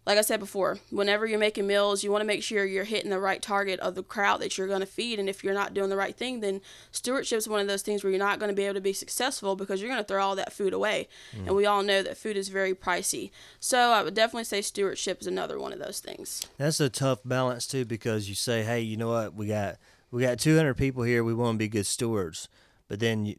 like 0.06 0.18
I 0.18 0.22
said 0.22 0.40
before, 0.40 0.78
whenever 0.90 1.26
you're 1.26 1.38
making 1.38 1.66
meals, 1.66 2.02
you 2.02 2.10
want 2.10 2.22
to 2.22 2.26
make 2.26 2.42
sure 2.42 2.64
you're 2.64 2.84
hitting 2.84 3.10
the 3.10 3.20
right 3.20 3.40
target 3.40 3.78
of 3.80 3.94
the 3.94 4.02
crowd 4.02 4.40
that 4.40 4.56
you're 4.56 4.66
going 4.66 4.80
to 4.80 4.86
feed. 4.86 5.18
And 5.18 5.28
if 5.28 5.44
you're 5.44 5.54
not 5.54 5.74
doing 5.74 5.90
the 5.90 5.96
right 5.96 6.16
thing, 6.16 6.40
then 6.40 6.62
stewardship 6.90 7.36
is 7.36 7.48
one 7.48 7.60
of 7.60 7.66
those 7.66 7.82
things 7.82 8.02
where 8.02 8.10
you're 8.10 8.18
not 8.18 8.38
going 8.38 8.48
to 8.48 8.56
be 8.56 8.64
able 8.64 8.74
to 8.74 8.80
be 8.80 8.94
successful 8.94 9.56
because 9.56 9.80
you're 9.80 9.90
going 9.90 10.02
to 10.02 10.08
throw 10.08 10.24
all 10.24 10.34
that 10.36 10.52
food 10.52 10.72
away. 10.72 11.06
Mm. 11.36 11.48
And 11.48 11.56
we 11.56 11.66
all 11.66 11.82
know 11.82 12.02
that 12.02 12.16
food 12.16 12.36
is 12.36 12.48
very 12.48 12.74
pricey. 12.74 13.30
So 13.60 13.92
I 13.92 14.02
would 14.02 14.14
definitely 14.14 14.44
say 14.44 14.62
stewardship 14.62 15.20
is 15.20 15.26
another 15.26 15.58
one 15.58 15.72
of 15.72 15.78
those 15.78 16.00
things. 16.00 16.46
That's 16.56 16.80
a 16.80 16.88
tough 16.88 17.20
balance 17.24 17.66
too 17.66 17.84
because 17.84 18.28
you 18.28 18.34
say, 18.34 18.62
hey, 18.62 18.80
you 18.80 18.96
know 18.96 19.10
what, 19.10 19.34
we 19.34 19.46
got 19.46 19.76
we 20.10 20.22
got 20.22 20.40
200 20.40 20.74
people 20.74 21.04
here, 21.04 21.22
we 21.22 21.34
want 21.34 21.54
to 21.54 21.58
be 21.58 21.68
good 21.68 21.86
stewards, 21.86 22.48
but 22.88 22.98
then 22.98 23.26
you, 23.26 23.36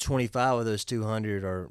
25 0.00 0.60
of 0.60 0.64
those 0.64 0.86
200 0.86 1.44
are 1.44 1.70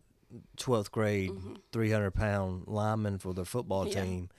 12th 0.57 0.91
grade, 0.91 1.31
mm-hmm. 1.31 1.53
300 1.71 2.11
pound 2.11 2.63
linemen 2.67 3.17
for 3.17 3.33
their 3.33 3.45
football 3.45 3.87
yeah. 3.87 4.03
team, 4.03 4.29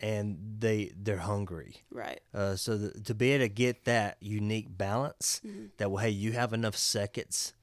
and 0.00 0.38
they 0.58 0.92
they're 0.96 1.18
hungry. 1.18 1.84
Right. 1.90 2.20
Uh, 2.34 2.56
so 2.56 2.76
the, 2.76 3.00
to 3.02 3.14
be 3.14 3.32
able 3.32 3.44
to 3.44 3.48
get 3.48 3.84
that 3.84 4.16
unique 4.20 4.76
balance, 4.76 5.40
mm-hmm. 5.46 5.66
that 5.76 5.90
well, 5.90 6.02
hey, 6.02 6.10
you 6.10 6.32
have 6.32 6.52
enough 6.52 6.76
seconds 6.76 7.54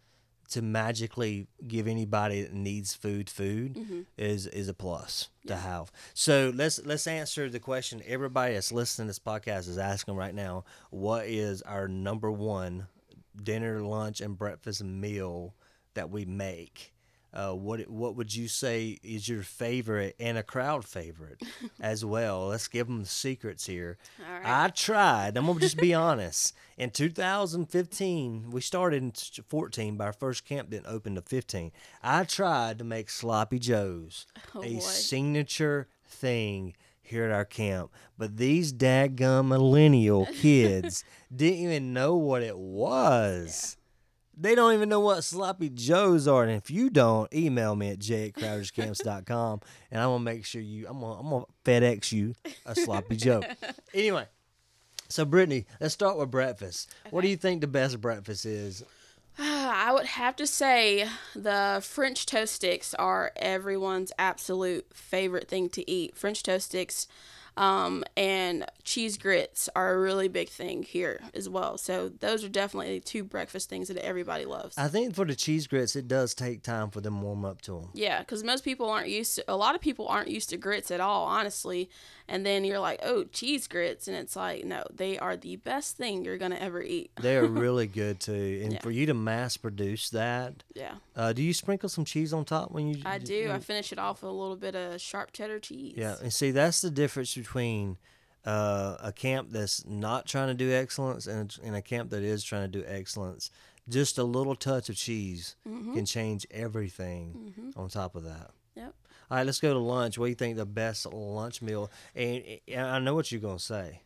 to 0.49 0.61
magically 0.63 1.47
give 1.67 1.87
anybody 1.87 2.41
that 2.41 2.53
needs 2.53 2.95
food 2.95 3.29
food 3.29 3.75
mm-hmm. 3.75 4.01
is 4.17 4.47
is 4.47 4.67
a 4.67 4.73
plus 4.73 5.29
yeah. 5.43 5.55
to 5.55 5.61
have. 5.61 5.91
So 6.13 6.51
let's 6.53 6.83
let's 6.83 7.07
answer 7.07 7.49
the 7.49 7.59
question 7.59 8.01
everybody 8.05 8.53
that's 8.55 8.71
listening 8.71 9.05
to 9.05 9.09
this 9.09 9.19
podcast 9.19 9.69
is 9.69 9.77
asking 9.77 10.15
right 10.15 10.33
now. 10.33 10.65
What 10.89 11.27
is 11.27 11.61
our 11.61 11.87
number 11.87 12.31
one 12.31 12.87
dinner, 13.41 13.81
lunch, 13.81 14.21
and 14.21 14.37
breakfast 14.37 14.83
meal 14.83 15.53
that 15.93 16.09
we 16.09 16.25
make? 16.25 16.93
Uh, 17.31 17.51
what 17.53 17.87
what 17.89 18.15
would 18.15 18.35
you 18.35 18.47
say 18.47 18.97
is 19.03 19.29
your 19.29 19.43
favorite 19.43 20.15
and 20.19 20.37
a 20.37 20.43
crowd 20.43 20.83
favorite 20.85 21.41
as 21.79 22.03
well? 22.03 22.47
Let's 22.47 22.67
give 22.67 22.87
them 22.87 23.01
the 23.01 23.05
secrets 23.05 23.67
here. 23.67 23.97
I 24.43 24.69
tried. 24.69 25.37
I'm 25.37 25.45
gonna 25.45 25.59
just 25.59 25.77
be 25.77 25.93
honest. 25.93 26.55
In 26.77 26.89
2015, 26.89 28.49
we 28.51 28.61
started 28.61 29.03
in 29.03 29.11
14, 29.47 29.97
but 29.97 30.05
our 30.05 30.13
first 30.13 30.45
camp 30.45 30.69
didn't 30.69 30.87
open 30.87 31.15
to 31.15 31.21
15. 31.21 31.71
I 32.01 32.23
tried 32.23 32.79
to 32.79 32.83
make 32.83 33.09
sloppy 33.09 33.59
joes 33.59 34.25
oh, 34.55 34.63
a 34.63 34.73
boy. 34.75 34.79
signature 34.79 35.87
thing 36.07 36.75
here 37.01 37.25
at 37.25 37.31
our 37.31 37.45
camp, 37.45 37.91
but 38.17 38.37
these 38.37 38.71
dadgum 38.71 39.47
millennial 39.47 40.27
kids 40.27 41.03
didn't 41.35 41.59
even 41.59 41.93
know 41.93 42.15
what 42.15 42.43
it 42.43 42.57
was. 42.57 43.75
Yeah. 43.75 43.78
They 44.41 44.55
don't 44.55 44.73
even 44.73 44.87
know 44.87 45.01
what 45.01 45.23
sloppy 45.25 45.69
joes 45.69 46.25
are. 46.25 46.43
And 46.43 46.51
if 46.53 46.71
you 46.71 46.89
don't, 46.89 47.31
email 47.33 47.75
me 47.75 47.89
at 47.91 47.99
j 47.99 48.27
at 48.27 48.33
crowderscamps.com 48.33 49.61
and 49.91 50.01
I'm 50.01 50.09
gonna 50.09 50.23
make 50.23 50.45
sure 50.45 50.61
you 50.61 50.87
I'm 50.87 51.01
gonna 51.01 51.19
I'm 51.19 51.29
gonna 51.29 51.45
FedEx 51.65 52.13
you 52.13 52.35
a 52.65 52.73
sloppy 52.75 53.17
joe. 53.17 53.43
Anyway. 53.93 54.25
So 55.09 55.25
Brittany, 55.25 55.65
let's 55.81 55.95
start 55.95 56.17
with 56.17 56.29
breakfast. 56.29 56.93
Okay. 57.01 57.09
What 57.09 57.21
do 57.21 57.27
you 57.27 57.35
think 57.35 57.61
the 57.61 57.67
best 57.67 57.99
breakfast 57.99 58.45
is? 58.45 58.83
I 59.39 59.91
would 59.91 60.05
have 60.05 60.35
to 60.37 60.45
say 60.47 61.07
the 61.35 61.79
French 61.83 62.25
toast 62.25 62.53
sticks 62.53 62.93
are 62.93 63.31
everyone's 63.35 64.11
absolute 64.19 64.85
favorite 64.93 65.47
thing 65.47 65.69
to 65.69 65.89
eat. 65.89 66.15
French 66.15 66.43
toast 66.43 66.67
sticks 66.67 67.07
um, 67.57 68.03
and 68.15 68.65
cheese 68.83 69.17
grits 69.17 69.69
are 69.75 69.93
a 69.93 69.99
really 69.99 70.27
big 70.27 70.49
thing 70.49 70.83
here 70.83 71.21
as 71.33 71.49
well. 71.49 71.77
So 71.77 72.09
those 72.09 72.43
are 72.43 72.49
definitely 72.49 72.99
two 72.99 73.23
breakfast 73.23 73.69
things 73.69 73.87
that 73.89 73.97
everybody 73.97 74.45
loves. 74.45 74.77
I 74.77 74.87
think 74.87 75.15
for 75.15 75.25
the 75.25 75.35
cheese 75.35 75.67
grits, 75.67 75.95
it 75.95 76.07
does 76.07 76.33
take 76.33 76.63
time 76.63 76.89
for 76.89 77.01
them 77.01 77.19
to 77.19 77.25
warm 77.25 77.45
up 77.45 77.61
to 77.63 77.71
them. 77.73 77.89
Yeah, 77.93 78.19
because 78.19 78.43
most 78.43 78.63
people 78.63 78.89
aren't 78.89 79.09
used 79.09 79.35
to. 79.35 79.43
A 79.47 79.55
lot 79.57 79.75
of 79.75 79.81
people 79.81 80.07
aren't 80.07 80.29
used 80.29 80.49
to 80.51 80.57
grits 80.57 80.91
at 80.91 80.99
all, 81.01 81.25
honestly. 81.25 81.89
And 82.31 82.45
then 82.45 82.63
you're 82.63 82.79
like, 82.79 82.99
oh, 83.01 83.23
cheese 83.23 83.67
grits, 83.67 84.07
and 84.07 84.15
it's 84.15 84.35
like, 84.35 84.63
no, 84.63 84.83
they 84.93 85.17
are 85.17 85.35
the 85.35 85.55
best 85.55 85.97
thing 85.97 86.23
you're 86.23 86.37
gonna 86.37 86.57
ever 86.57 86.79
eat. 86.79 87.09
They 87.19 87.35
are 87.37 87.45
really 87.47 87.87
good 87.87 88.19
too, 88.19 88.61
and 88.63 88.73
Yeah. 88.73 88.81
for 88.81 88.91
you 88.91 89.07
to 89.07 89.15
mass 89.15 89.57
produce 89.57 90.11
that, 90.11 90.63
Yeah, 90.75 90.93
uh, 91.15 91.33
do 91.33 91.41
you 91.41 91.55
sprinkle 91.55 91.89
some 91.89 92.05
cheese 92.05 92.31
on 92.31 92.45
top 92.45 92.69
when 92.71 92.87
you? 92.87 93.01
I 93.03 93.17
do. 93.17 93.49
I 93.51 93.57
finish 93.57 93.91
it 93.91 93.97
off 93.97 94.21
with 94.21 94.29
a 94.29 94.33
little 94.33 94.55
bit 94.57 94.75
of 94.75 95.01
sharp 95.01 95.31
cheddar 95.31 95.57
cheese. 95.59 95.95
Yeah, 95.97 96.17
and 96.21 96.31
see 96.31 96.51
that's 96.51 96.81
the 96.81 96.91
difference 96.91 97.35
between 97.39 97.97
uh, 98.45 98.97
a 99.01 99.11
camp 99.11 99.49
that's 99.51 99.85
not 99.85 100.25
trying 100.25 100.47
to 100.47 100.53
do 100.53 100.71
excellence 100.71 101.27
and, 101.27 101.55
and 101.63 101.75
a 101.75 101.81
camp 101.81 102.09
that 102.11 102.23
is 102.23 102.43
trying 102.43 102.71
to 102.71 102.79
do 102.79 102.85
excellence. 102.87 103.51
Just 103.87 104.17
a 104.17 104.23
little 104.23 104.55
touch 104.55 104.89
of 104.89 104.95
cheese 104.95 105.55
Mm-hmm. 105.67 105.93
can 105.95 106.05
change 106.05 106.45
everything 106.51 107.73
on 107.75 107.89
top 107.89 108.15
of 108.15 108.23
that. 108.23 108.51
Yep. 108.75 108.93
All 109.31 109.37
right, 109.37 109.45
let's 109.45 109.59
go 109.59 109.73
to 109.73 109.79
lunch. 109.79 110.17
What 110.17 110.25
do 110.25 110.29
you 110.29 110.35
think 110.35 110.57
the 110.57 110.65
best 110.65 111.05
lunch 111.11 111.61
meal? 111.61 111.91
And, 112.15 112.43
and 112.67 112.81
I 112.87 112.99
know 112.99 113.15
what 113.15 113.31
you're 113.31 113.41
gonna 113.41 113.59
say. 113.59 114.01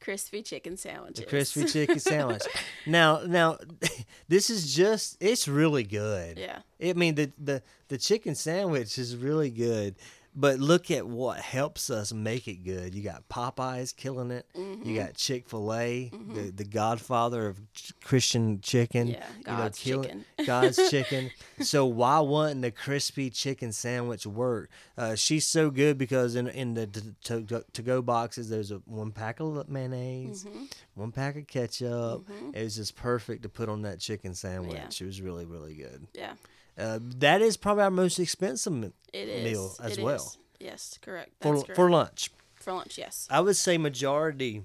Crispy 0.00 0.42
chicken 0.42 0.76
sandwiches. 0.76 1.20
The 1.20 1.26
crispy 1.26 1.64
chicken 1.76 1.98
sandwich. 1.98 2.42
Now, 2.86 3.20
now, 3.26 3.56
this 4.28 4.50
is 4.50 4.74
just, 4.74 5.16
it's 5.20 5.48
really 5.48 5.82
good. 5.84 6.38
Yeah. 6.38 6.58
I 6.82 6.92
mean, 6.92 7.14
the, 7.14 7.32
the, 7.38 7.62
the 7.88 7.96
chicken 7.98 8.34
sandwich 8.34 8.98
is 8.98 9.16
really 9.16 9.50
good, 9.50 9.96
but 10.34 10.58
look 10.58 10.90
at 10.90 11.06
what 11.06 11.38
helps 11.38 11.90
us 11.90 12.12
make 12.12 12.48
it 12.48 12.64
good. 12.64 12.94
You 12.94 13.02
got 13.02 13.28
Popeyes 13.28 13.94
killing 13.94 14.30
it. 14.30 14.46
Mm-hmm. 14.56 14.88
You 14.88 14.96
got 14.98 15.14
Chick 15.14 15.48
fil 15.48 15.72
A, 15.72 16.10
the, 16.32 16.50
the 16.50 16.64
godfather 16.64 17.46
of 17.46 17.60
ch- 17.72 17.92
Christian 18.02 18.60
chicken. 18.60 19.08
Yeah, 19.08 19.24
God's 19.44 19.78
chicken. 19.78 20.24
God's 20.46 20.76
chicken. 20.90 21.30
So 21.60 21.86
why 21.86 22.20
wouldn't 22.20 22.62
the 22.62 22.70
crispy 22.70 23.30
chicken 23.30 23.72
sandwich 23.72 24.26
work? 24.26 24.70
Uh, 24.98 25.14
she's 25.14 25.46
so 25.46 25.70
good 25.70 25.98
because 25.98 26.34
in 26.34 26.48
in 26.48 26.74
the 26.74 26.86
to, 27.24 27.64
to 27.72 27.82
go 27.82 28.02
boxes, 28.02 28.48
there's 28.48 28.70
a 28.70 28.76
one 28.86 29.12
pack 29.12 29.40
of 29.40 29.68
mayonnaise, 29.68 30.44
Mm-hmm. 30.44 30.64
one 30.94 31.12
pack 31.12 31.36
of 31.36 31.46
ketchup. 31.46 32.28
It 32.52 32.62
was 32.62 32.76
just 32.76 32.96
perfect 32.96 33.42
to 33.44 33.48
put 33.48 33.68
on 33.68 33.82
that 33.82 34.00
chicken 34.00 34.34
sandwich. 34.34 35.00
It 35.00 35.04
was 35.06 35.20
really 35.20 35.44
really 35.46 35.74
good. 35.74 36.06
Yeah. 36.14 36.32
Uh, 36.78 36.98
that 37.00 37.40
is 37.40 37.56
probably 37.56 37.84
our 37.84 37.90
most 37.90 38.18
expensive 38.18 38.72
m- 38.72 38.92
It 39.12 39.28
is. 39.28 39.44
meal 39.44 39.76
as 39.82 39.96
It 39.98 40.02
well 40.04 40.16
is. 40.16 40.38
Yes, 40.58 40.98
correct. 41.02 41.30
for 41.40 41.54
correct. 41.54 41.76
for 41.76 41.90
lunch. 41.90 42.30
For 42.56 42.72
lunch, 42.72 42.96
yes. 42.98 43.28
I 43.30 43.40
would 43.40 43.56
say 43.56 43.76
majority 43.78 44.62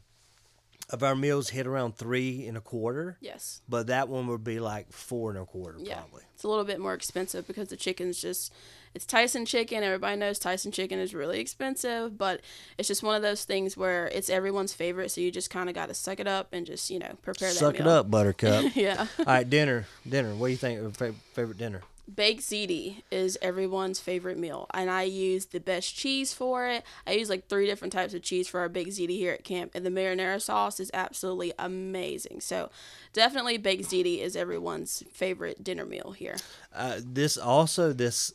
of 0.89 1.03
our 1.03 1.15
meals 1.15 1.49
hit 1.49 1.67
around 1.67 1.95
three 1.97 2.47
and 2.47 2.57
a 2.57 2.61
quarter, 2.61 3.17
Yes. 3.21 3.61
but 3.69 3.87
that 3.87 4.09
one 4.09 4.25
would 4.27 4.43
be 4.43 4.59
like 4.59 4.91
four 4.91 5.29
and 5.29 5.37
a 5.39 5.45
quarter 5.45 5.77
Yeah. 5.79 5.99
probably. 5.99 6.23
It's 6.33 6.43
a 6.43 6.47
little 6.47 6.63
bit 6.63 6.79
more 6.79 6.93
expensive 6.95 7.45
because 7.45 7.67
the 7.67 7.77
chicken's 7.77 8.19
just 8.19 8.51
it's 8.95 9.05
Tyson 9.05 9.45
chicken. 9.45 9.83
Everybody 9.83 10.15
knows 10.17 10.39
Tyson 10.39 10.71
chicken 10.71 10.97
is 10.97 11.13
really 11.13 11.39
expensive, 11.39 12.17
but 12.17 12.41
it's 12.79 12.87
just 12.87 13.03
one 13.03 13.15
of 13.15 13.21
those 13.21 13.43
things 13.43 13.77
where 13.77 14.07
it's 14.07 14.31
everyone's 14.31 14.73
favorite, 14.73 15.11
so 15.11 15.21
you 15.21 15.29
just 15.29 15.51
kind 15.51 15.69
of 15.69 15.75
got 15.75 15.89
to 15.89 15.93
suck 15.93 16.19
it 16.19 16.27
up 16.27 16.47
and 16.53 16.65
just, 16.65 16.89
you 16.89 16.97
know, 16.97 17.15
prepare 17.21 17.49
that 17.49 17.57
Suck 17.57 17.79
it 17.79 17.85
up, 17.85 18.09
Buttercup. 18.09 18.71
yeah. 18.75 19.05
All 19.19 19.25
right, 19.25 19.47
dinner. 19.47 19.85
Dinner. 20.07 20.33
What 20.33 20.47
do 20.47 20.51
you 20.51 20.57
think 20.57 20.79
of 20.81 20.97
fa- 20.97 21.13
favorite 21.33 21.59
dinner? 21.59 21.81
Baked 22.15 22.41
ziti 22.41 23.03
is 23.11 23.37
everyone's 23.41 23.99
favorite 23.99 24.37
meal, 24.37 24.67
and 24.73 24.89
I 24.89 25.03
use 25.03 25.47
the 25.47 25.59
best 25.59 25.95
cheese 25.95 26.33
for 26.33 26.67
it. 26.67 26.83
I 27.05 27.11
use 27.11 27.29
like 27.29 27.47
three 27.47 27.65
different 27.65 27.91
types 27.91 28.13
of 28.13 28.21
cheese 28.21 28.47
for 28.47 28.59
our 28.61 28.69
baked 28.69 28.91
ziti 28.91 29.17
here 29.17 29.33
at 29.33 29.43
camp, 29.43 29.71
and 29.75 29.85
the 29.85 29.89
marinara 29.89 30.41
sauce 30.41 30.79
is 30.79 30.89
absolutely 30.93 31.53
amazing. 31.59 32.41
So, 32.41 32.69
definitely 33.13 33.57
baked 33.57 33.83
ziti 33.83 34.19
is 34.21 34.35
everyone's 34.35 35.03
favorite 35.11 35.63
dinner 35.63 35.85
meal 35.85 36.13
here. 36.17 36.37
Uh, 36.73 36.99
this 37.03 37.37
also 37.37 37.93
this 37.93 38.33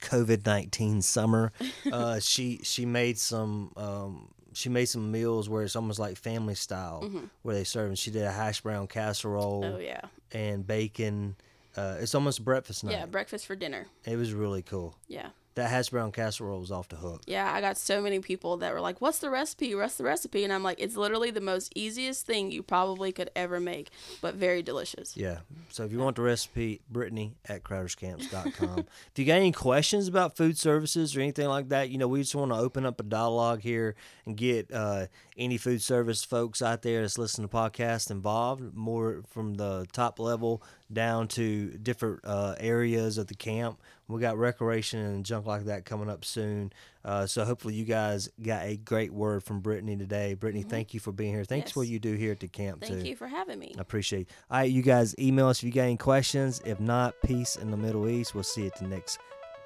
COVID 0.00 0.44
nineteen 0.46 1.02
summer, 1.02 1.52
uh, 1.92 2.18
she 2.20 2.60
she 2.62 2.86
made 2.86 3.18
some 3.18 3.72
um, 3.76 4.28
she 4.52 4.68
made 4.68 4.86
some 4.86 5.12
meals 5.12 5.48
where 5.48 5.62
it's 5.62 5.76
almost 5.76 5.98
like 5.98 6.16
family 6.16 6.54
style 6.54 7.08
where 7.42 7.54
they 7.54 7.64
serve. 7.64 7.88
And 7.88 7.98
she 7.98 8.10
did 8.10 8.24
a 8.24 8.32
hash 8.32 8.62
brown 8.62 8.86
casserole 8.86 9.62
Mm-hmm. 9.62 9.76
Oh 9.76 9.78
yeah, 9.78 10.00
and 10.32 10.66
bacon. 10.66 11.36
Uh, 11.76 11.96
it's 12.00 12.14
almost 12.14 12.44
breakfast 12.44 12.84
night. 12.84 12.92
yeah, 12.92 13.06
breakfast 13.06 13.46
for 13.46 13.54
dinner. 13.56 13.86
It 14.04 14.16
was 14.16 14.32
really 14.32 14.62
cool. 14.62 14.96
Yeah. 15.08 15.28
That 15.56 15.70
hash 15.70 15.88
brown 15.88 16.12
casserole 16.12 16.60
was 16.60 16.70
off 16.70 16.90
the 16.90 16.96
hook. 16.96 17.22
Yeah, 17.26 17.50
I 17.50 17.62
got 17.62 17.78
so 17.78 18.02
many 18.02 18.18
people 18.20 18.58
that 18.58 18.74
were 18.74 18.80
like, 18.82 19.00
"What's 19.00 19.20
the 19.20 19.30
recipe? 19.30 19.74
What's 19.74 19.96
the 19.96 20.04
recipe?" 20.04 20.44
And 20.44 20.52
I'm 20.52 20.62
like, 20.62 20.78
"It's 20.78 20.96
literally 20.96 21.30
the 21.30 21.40
most 21.40 21.72
easiest 21.74 22.26
thing 22.26 22.50
you 22.52 22.62
probably 22.62 23.10
could 23.10 23.30
ever 23.34 23.58
make, 23.58 23.88
but 24.20 24.34
very 24.34 24.60
delicious." 24.60 25.16
Yeah. 25.16 25.38
So 25.70 25.84
if 25.84 25.92
you 25.92 25.98
want 25.98 26.16
the 26.16 26.22
recipe, 26.22 26.82
Brittany 26.90 27.36
at 27.48 27.62
crowderscamps.com. 27.64 28.80
if 29.10 29.18
you 29.18 29.24
got 29.24 29.36
any 29.36 29.50
questions 29.50 30.08
about 30.08 30.36
food 30.36 30.58
services 30.58 31.16
or 31.16 31.20
anything 31.20 31.48
like 31.48 31.70
that, 31.70 31.88
you 31.88 31.96
know, 31.96 32.06
we 32.08 32.20
just 32.20 32.34
want 32.34 32.52
to 32.52 32.58
open 32.58 32.84
up 32.84 33.00
a 33.00 33.04
dialogue 33.04 33.62
here 33.62 33.94
and 34.26 34.36
get 34.36 34.70
uh, 34.70 35.06
any 35.38 35.56
food 35.56 35.80
service 35.80 36.22
folks 36.22 36.60
out 36.60 36.82
there 36.82 37.00
that's 37.00 37.16
listening 37.16 37.48
to 37.48 37.56
podcasts 37.56 38.10
involved, 38.10 38.74
more 38.74 39.22
from 39.30 39.54
the 39.54 39.86
top 39.92 40.18
level 40.18 40.62
down 40.92 41.28
to 41.28 41.70
different 41.78 42.20
uh, 42.24 42.54
areas 42.58 43.18
of 43.18 43.26
the 43.26 43.34
camp. 43.34 43.80
We 44.08 44.20
got 44.20 44.38
recreation 44.38 45.00
and 45.00 45.24
junk 45.24 45.46
like 45.46 45.64
that 45.64 45.84
coming 45.84 46.08
up 46.08 46.24
soon. 46.24 46.72
Uh, 47.04 47.26
so 47.26 47.44
hopefully 47.44 47.74
you 47.74 47.84
guys 47.84 48.28
got 48.40 48.64
a 48.64 48.76
great 48.76 49.12
word 49.12 49.42
from 49.42 49.60
Brittany 49.60 49.96
today. 49.96 50.34
Brittany, 50.34 50.62
thank 50.62 50.94
you 50.94 51.00
for 51.00 51.12
being 51.12 51.32
here. 51.34 51.44
Thanks 51.44 51.72
for 51.72 51.80
what 51.80 51.88
you 51.88 51.98
do 51.98 52.14
here 52.14 52.32
at 52.32 52.40
the 52.40 52.48
camp 52.48 52.82
Thank 52.82 53.02
too. 53.02 53.08
you 53.08 53.16
for 53.16 53.26
having 53.26 53.58
me. 53.58 53.74
I 53.76 53.80
appreciate 53.80 54.22
it. 54.22 54.28
All 54.50 54.58
right, 54.58 54.70
you 54.70 54.82
guys 54.82 55.14
email 55.18 55.48
us 55.48 55.58
if 55.58 55.64
you 55.64 55.72
got 55.72 55.82
any 55.82 55.96
questions. 55.96 56.60
If 56.64 56.80
not, 56.80 57.14
peace 57.24 57.56
in 57.56 57.70
the 57.70 57.76
Middle 57.76 58.08
East. 58.08 58.34
We'll 58.34 58.44
see 58.44 58.62
you 58.62 58.66
at 58.68 58.76
the 58.76 58.86
next 58.86 59.18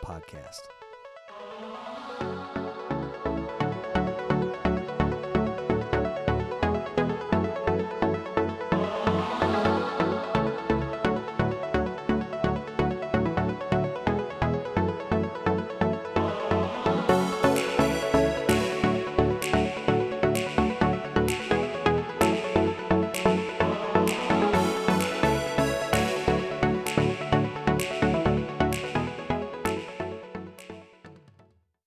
podcast. 0.03 0.61